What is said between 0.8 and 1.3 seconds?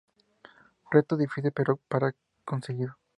Reto